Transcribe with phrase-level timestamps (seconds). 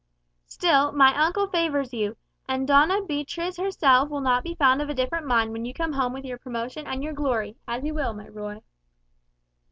[0.47, 2.17] "Still, my uncle favours you;
[2.49, 5.93] and Doña Beatriz herself will not be found of a different mind when you come
[5.93, 8.63] home with your promotion and your glory, as you will, my Ruy!"